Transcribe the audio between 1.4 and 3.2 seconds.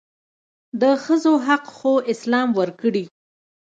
حق خواسلام ورکړي